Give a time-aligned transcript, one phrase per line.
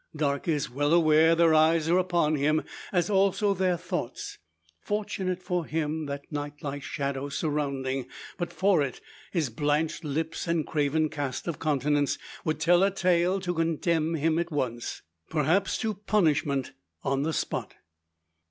[0.15, 4.39] Darke is well aware their eyes are upon him, as also their thoughts.
[4.79, 8.07] Fortunate for him, that night like shadow surrounding.
[8.39, 8.99] But for it,
[9.31, 14.39] his blanched lips, and craven cast of countenance, would tell a tale to condemn him
[14.39, 16.71] at once perhaps to punishment
[17.03, 17.75] on the spot.